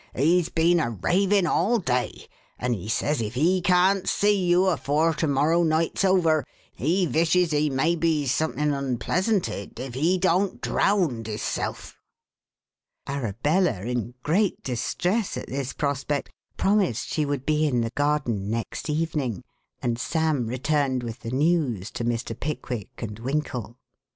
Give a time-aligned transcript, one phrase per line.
[0.15, 2.25] "He's been a ravin' all day;
[2.57, 6.43] and he says if he can't see you afore to morrow night's over,
[6.73, 11.99] he vishes he may be somethin' unpleasanted if he don't drownd hisself."
[13.05, 18.89] Arabella, in great distress at this prospect, promised she would be in the garden next
[18.89, 19.43] evening,
[19.83, 22.33] and Sam returned with the news to Mr.
[22.37, 23.77] Pickwick and Winkle.